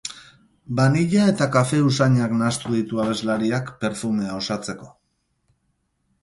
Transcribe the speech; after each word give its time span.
Banilla 0.77 1.25
eta 1.33 1.47
kafe 1.55 1.81
usainak 1.87 2.33
nahastu 2.39 2.71
ditu 2.77 3.03
abeslariak 3.05 3.71
perfumea 3.85 4.39
osatzeko. 4.39 4.91